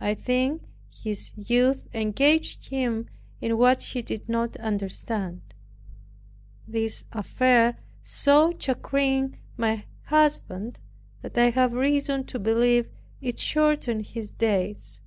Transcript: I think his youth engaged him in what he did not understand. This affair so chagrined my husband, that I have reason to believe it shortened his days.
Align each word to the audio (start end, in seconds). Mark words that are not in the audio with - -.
I 0.00 0.14
think 0.14 0.62
his 0.88 1.32
youth 1.34 1.88
engaged 1.92 2.68
him 2.68 3.08
in 3.40 3.58
what 3.58 3.82
he 3.82 4.00
did 4.00 4.28
not 4.28 4.54
understand. 4.58 5.40
This 6.68 7.04
affair 7.10 7.76
so 8.04 8.52
chagrined 8.56 9.38
my 9.56 9.84
husband, 10.04 10.78
that 11.22 11.36
I 11.36 11.50
have 11.50 11.72
reason 11.72 12.22
to 12.26 12.38
believe 12.38 12.88
it 13.20 13.40
shortened 13.40 14.06
his 14.06 14.30
days. 14.30 15.00